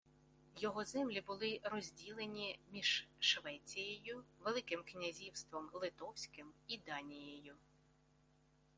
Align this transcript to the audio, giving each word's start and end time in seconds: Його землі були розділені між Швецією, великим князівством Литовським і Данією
Його 0.55 0.83
землі 0.85 1.21
були 1.21 1.59
розділені 1.63 2.59
між 2.71 3.07
Швецією, 3.19 4.23
великим 4.39 4.83
князівством 4.83 5.69
Литовським 5.73 6.53
і 6.67 6.77
Данією 6.77 7.55